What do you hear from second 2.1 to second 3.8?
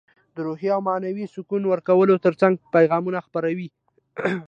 ترڅنګ پیغامونه خپروي.